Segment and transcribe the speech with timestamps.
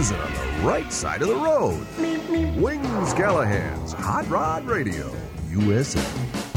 [0.00, 1.86] cruising on the right side of the road.
[2.56, 5.14] Wings Callahan's Hot Rod Radio,
[5.50, 6.49] USA.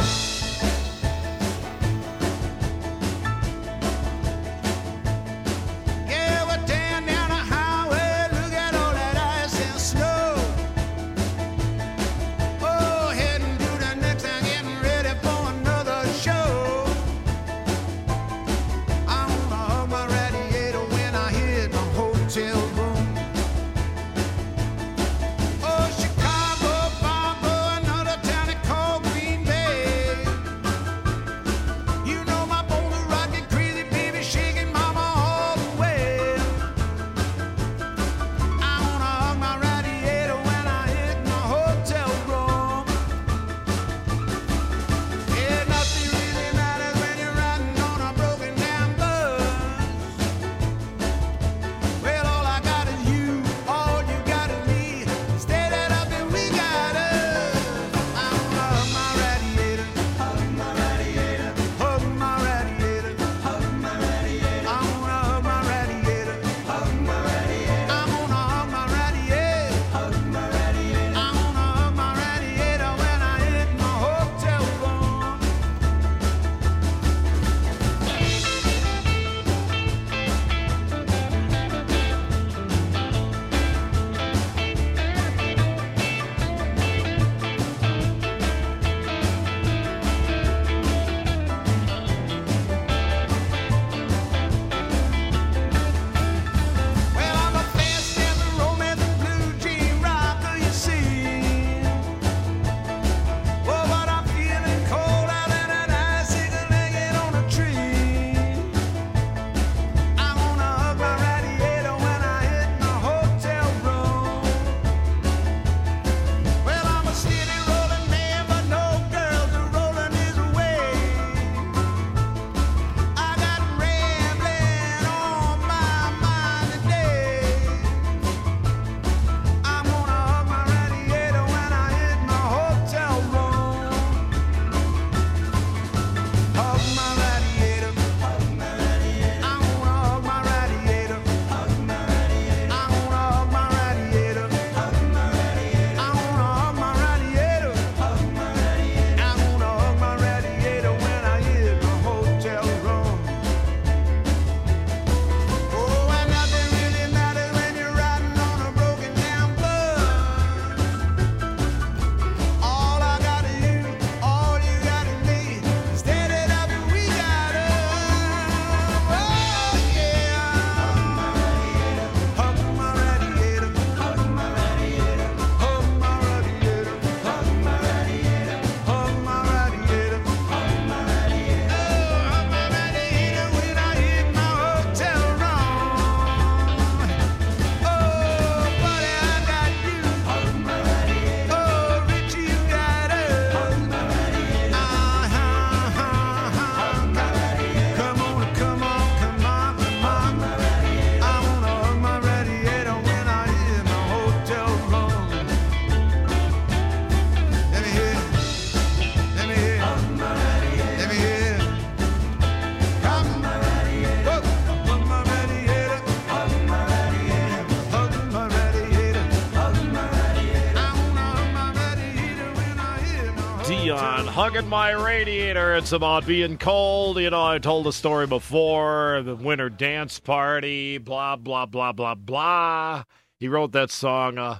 [224.63, 225.75] Hugging my radiator.
[225.75, 227.19] It's about being cold.
[227.19, 232.15] You know, I told the story before the winter dance party, blah, blah, blah, blah,
[232.15, 233.03] blah.
[233.41, 234.59] He wrote that song uh,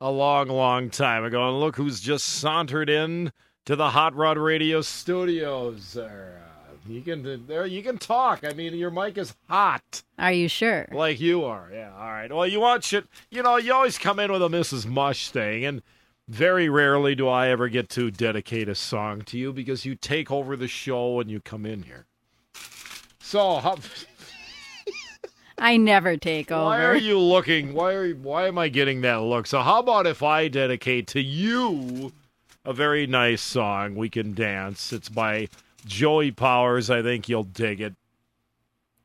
[0.00, 1.48] a long, long time ago.
[1.48, 3.32] And look who's just sauntered in
[3.66, 5.92] to the Hot Rod Radio studios.
[5.94, 6.40] There.
[6.86, 8.44] You can there you can talk.
[8.44, 10.86] I mean, your mic is hot Are you sure?
[10.92, 11.68] like you are.
[11.72, 12.32] Yeah, all right.
[12.32, 13.06] Well, you want shit.
[13.30, 14.86] You know, you always come in with a Mrs.
[14.86, 15.82] Mush thing, and
[16.28, 20.30] very rarely do I ever get to dedicate a song to you because you take
[20.30, 22.06] over the show and you come in here.
[23.20, 23.78] So, how,
[25.58, 26.64] I never take over.
[26.64, 27.72] why are you looking?
[27.72, 29.46] Why are why am I getting that look?
[29.46, 32.12] So, how about if I dedicate to you
[32.64, 33.94] a very nice song?
[33.94, 34.92] We can dance.
[34.92, 35.48] It's by
[35.86, 36.90] Joey Powers.
[36.90, 37.94] I think you'll dig it.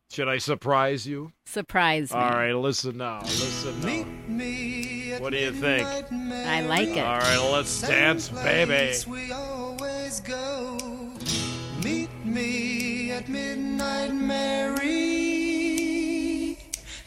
[0.10, 1.34] Should I surprise you?
[1.46, 2.18] Surprise me.
[2.18, 3.22] All right, listen now.
[3.22, 4.77] Listen now.
[5.20, 5.88] What do you think?
[5.88, 7.00] I like it.
[7.00, 8.96] All right, let's dance, baby.
[9.08, 10.78] We always go.
[11.84, 15.48] Meet me at midnight, Mary.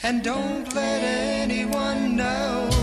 [0.03, 2.80] And don't let anyone know.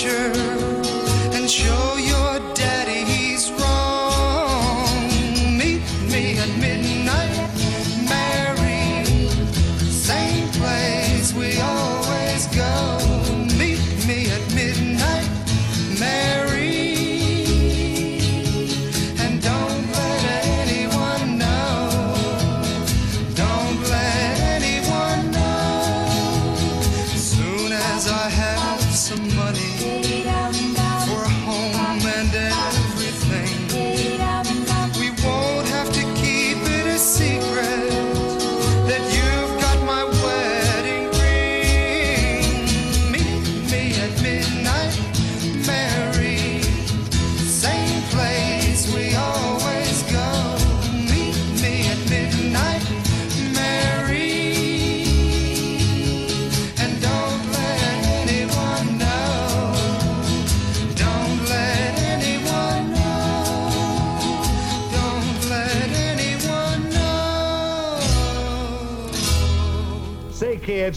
[0.00, 0.39] future.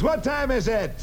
[0.03, 1.02] What time is it?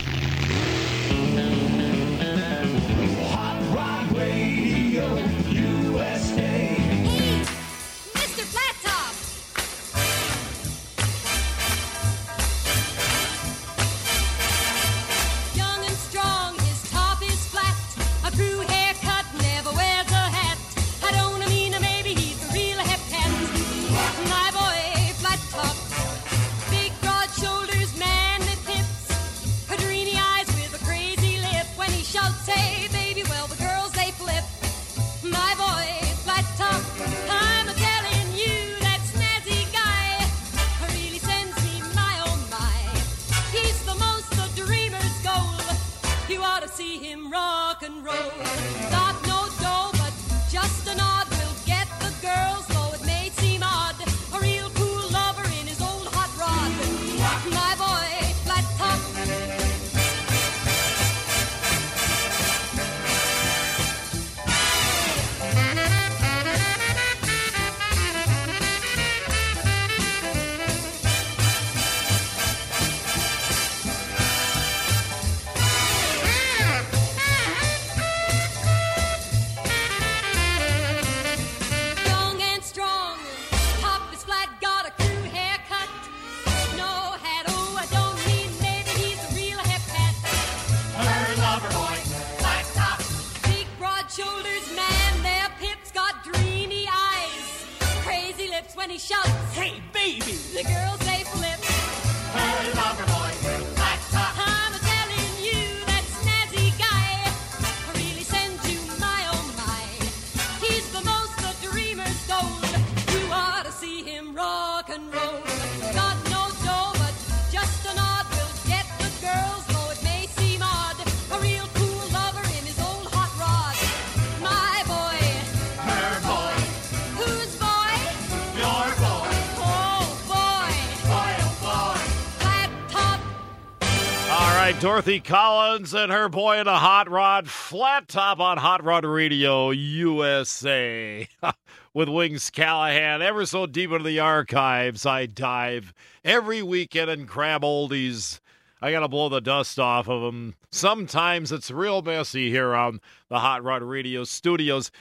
[134.72, 139.04] right, Dorothy Collins and her boy in a hot rod, flat top on Hot Rod
[139.04, 141.26] Radio USA
[141.94, 143.20] with Wings Callahan.
[143.20, 145.92] Ever so deep into the archives, I dive
[146.24, 148.38] every weekend and grab oldies.
[148.80, 150.54] I got to blow the dust off of them.
[150.70, 154.92] Sometimes it's real messy here on the Hot Rod Radio studios.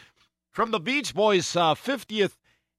[0.50, 2.38] From the Beach Boys' uh, 50th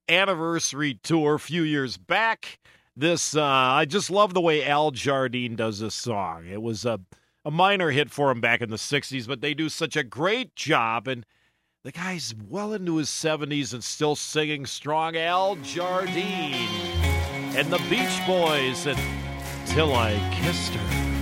[0.09, 2.59] anniversary tour a few years back,
[3.01, 6.47] this uh, I just love the way Al Jardine does this song.
[6.47, 7.01] It was a
[7.45, 10.55] a minor hit for him back in the '60s, but they do such a great
[10.55, 11.27] job, and
[11.83, 15.17] the guy's well into his 70s and still singing strong.
[15.17, 16.69] Al Jardine
[17.57, 18.99] and the Beach Boys and
[19.69, 21.20] "Then I Kissed Her."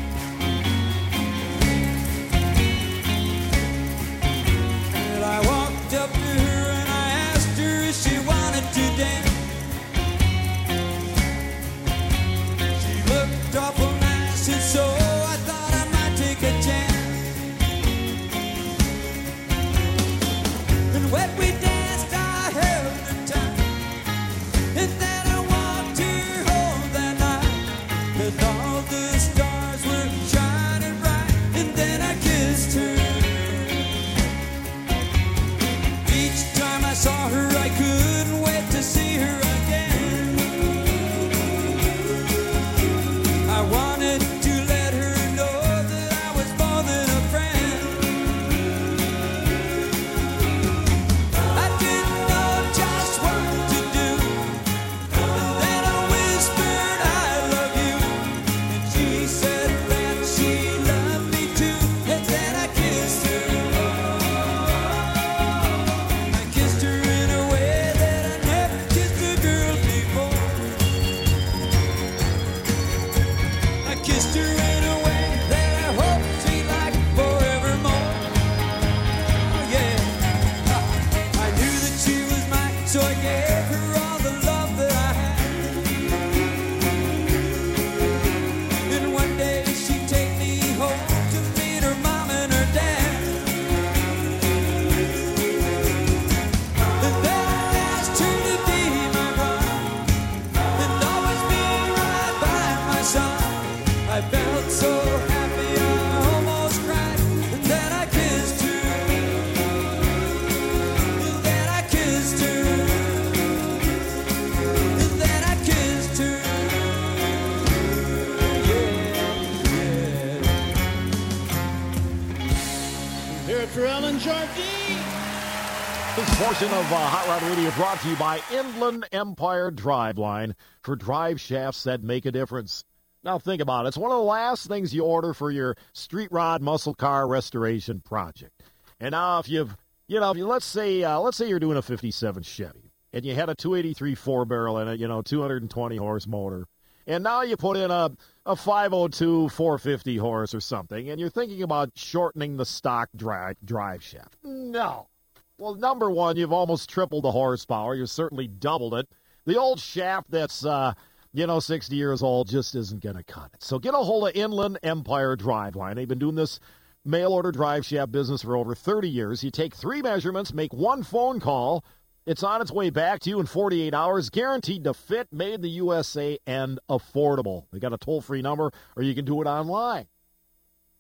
[126.39, 130.55] Portion of uh, Hot Rod Radio brought to you by Inland Empire Driveline.
[130.83, 132.85] For drive shafts that make a difference.
[133.25, 133.89] Now think about it.
[133.89, 138.01] It's one of the last things you order for your street rod muscle car restoration
[138.01, 138.63] project.
[139.01, 141.77] And now if you've, you know, if you, let's say, uh, let's say you're doing
[141.77, 145.97] a 57 Chevy and you had a 283 four barrel in it, you know, 220
[145.97, 146.67] horse motor.
[147.07, 148.11] And now you put in a,
[148.45, 154.03] a 502 450 horse or something, and you're thinking about shortening the stock drive, drive
[154.03, 154.37] shaft.
[154.45, 155.09] No.
[155.57, 157.95] Well, number one, you've almost tripled the horsepower.
[157.95, 159.09] You've certainly doubled it.
[159.47, 160.93] The old shaft that's, uh,
[161.33, 163.63] you know, 60 years old just isn't going to cut it.
[163.63, 165.97] So get a hold of Inland Empire Driveline.
[165.97, 166.59] They've been doing this
[167.05, 169.45] mail order drive shaft business for over 30 years.
[169.45, 171.85] You take three measurements, make one phone call.
[172.27, 175.63] It's on its way back to you in 48 hours, guaranteed to fit, made in
[175.63, 177.65] the USA, and affordable.
[177.73, 180.09] They got a toll free number, or you can do it online.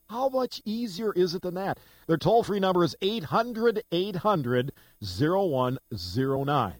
[0.08, 1.78] How much easier is it than that?
[2.06, 6.74] Their toll free number is 800 800 0109.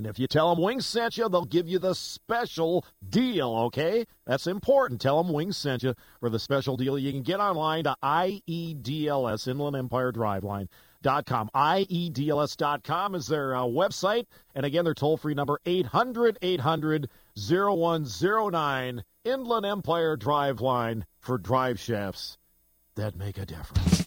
[0.00, 4.06] And if you tell them Wings sent you, they'll give you the special deal, okay?
[4.24, 4.98] That's important.
[4.98, 6.98] Tell them Wings sent you for the special deal.
[6.98, 10.68] You can get online to IEDLS, Inland Empire Driveline.
[11.02, 11.50] Dot com.
[11.54, 14.24] IEDLS.com is their uh, website.
[14.54, 19.04] And again, their toll free number 800 800 0109.
[19.24, 22.38] Inland Empire Drive Line for drive shafts
[22.94, 23.99] that make a difference.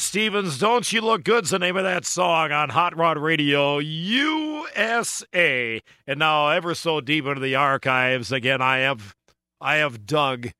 [0.00, 5.02] Stevens, Don't You Look Good's the name of that song on Hot Rod Radio USA.
[6.06, 9.14] And now ever so deep into the archives, again I have
[9.60, 10.52] I have dug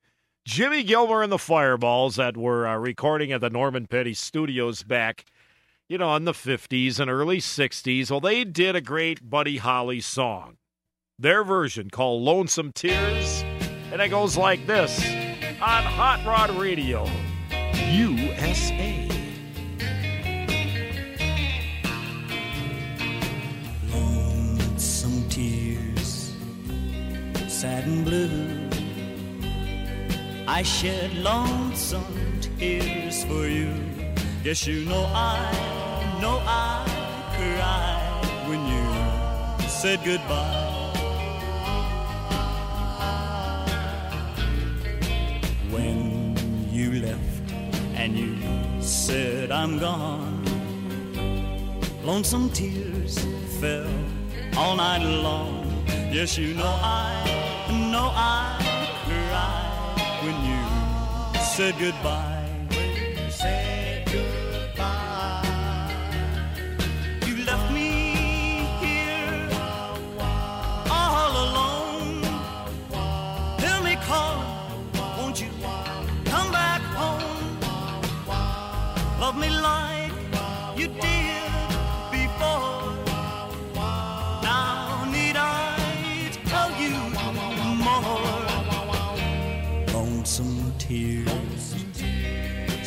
[0.45, 5.25] Jimmy Gilmer and the Fireballs that were uh, recording at the Norman Petty Studios back,
[5.87, 8.11] you know, in the 50s and early 60s.
[8.11, 10.57] Well, they did a great Buddy Holly song.
[11.17, 13.43] Their version called Lonesome Tears,
[13.91, 15.03] and it goes like this
[15.61, 17.07] on Hot Rod Radio
[17.93, 19.12] USA.
[27.63, 28.29] Sad and blue.
[30.49, 33.71] I shed lonesome tears for you.
[34.43, 35.39] Yes, you know I,
[36.21, 36.83] know I
[37.37, 38.85] cried when you
[39.69, 40.91] said goodbye.
[45.71, 46.35] When
[46.69, 47.45] you left
[47.95, 48.33] and you
[48.81, 50.43] said I'm gone.
[52.03, 53.25] Lonesome tears
[53.61, 53.87] fell
[54.57, 55.63] all night long.
[56.11, 57.32] Yes, you know I,
[58.15, 58.57] I
[59.05, 62.32] cried when you said goodbye.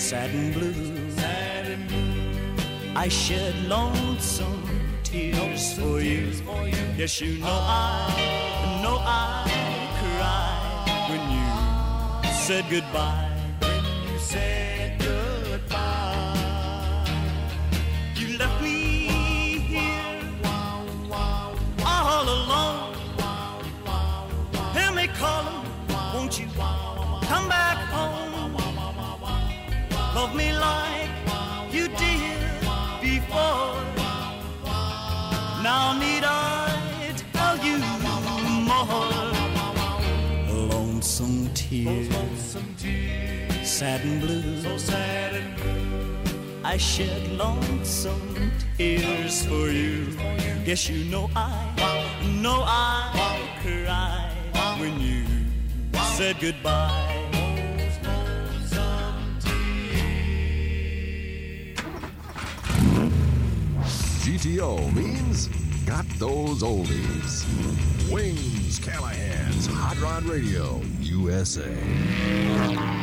[0.07, 0.97] Sad and blue.
[2.95, 4.63] I shed lonesome
[5.03, 6.33] tears for you.
[6.97, 9.45] Yes, you know I, know I
[10.01, 13.31] cried when you said goodbye.
[13.61, 14.76] When you said
[41.73, 44.63] Lonesome tears, sad and blue.
[44.63, 46.63] So sad and blue.
[46.63, 50.07] I shed lonesome tears for you.
[50.65, 55.25] Guess you know I, know I cried when you
[56.15, 57.26] said goodbye.
[64.27, 65.47] GTO means
[65.87, 67.47] got those oldies.
[68.13, 72.96] Wings Callahan's Hot Rod Radio USA.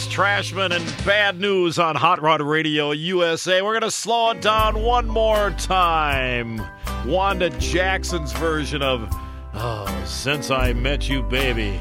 [0.00, 3.60] Fabulous Trashmen and Bad News on Hot Rod Radio USA.
[3.60, 6.62] We're going to slow it down one more time.
[7.06, 9.08] Wanda Jackson's version of
[9.54, 11.80] oh, Since I Met You Baby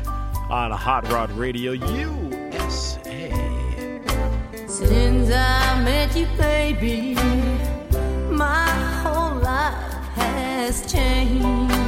[0.49, 3.31] on Hot Rod Radio USA.
[4.67, 7.13] Since I met you, baby,
[8.29, 8.67] my
[9.01, 11.78] whole life has changed.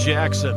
[0.00, 0.56] Jackson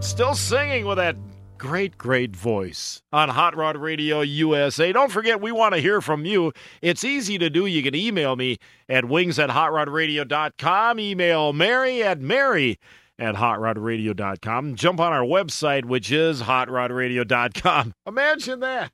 [0.00, 1.14] still singing with that
[1.58, 4.92] great, great voice on Hot Rod Radio USA.
[4.92, 6.52] Don't forget, we want to hear from you.
[6.80, 7.66] It's easy to do.
[7.66, 8.56] You can email me
[8.88, 12.78] at wings at hotrodradio.com, email Mary at Mary
[13.18, 14.74] at hotrodradio.com.
[14.74, 17.92] Jump on our website, which is hotrodradio.com.
[18.06, 18.90] Imagine that.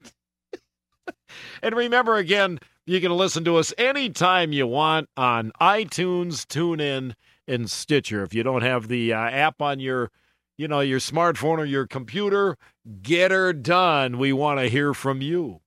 [1.63, 7.15] and remember again, you can listen to us anytime you want on iTunes, TuneIn,
[7.49, 8.23] and Stitcher.
[8.23, 10.11] If you don't have the uh, app on your,
[10.57, 12.57] you know, your smartphone or your computer,
[13.03, 14.19] get her done.
[14.19, 15.61] We want to hear from you.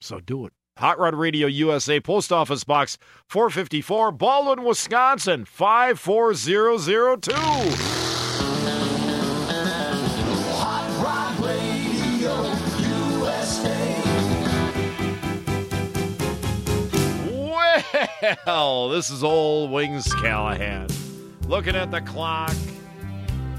[0.00, 0.52] So do it.
[0.78, 8.07] Hot Rod Radio USA, Post Office Box 454, Baldwin, Wisconsin 54002.
[18.46, 20.88] Well, this is old Wings Callahan.
[21.46, 22.54] Looking at the clock,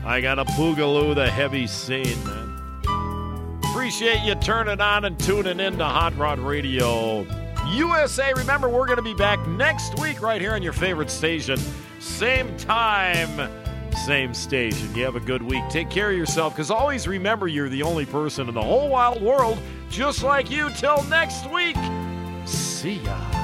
[0.03, 3.59] I got a boogaloo the heavy scene, man.
[3.63, 7.25] Appreciate you turning on and tuning in to Hot Rod Radio
[7.69, 8.33] USA.
[8.33, 11.57] Remember, we're going to be back next week right here on your favorite station.
[11.99, 13.49] Same time,
[14.05, 14.93] same station.
[14.93, 15.63] You have a good week.
[15.69, 19.21] Take care of yourself because always remember you're the only person in the whole wild
[19.21, 19.57] world
[19.89, 20.69] just like you.
[20.71, 21.77] Till next week,
[22.45, 23.38] see ya.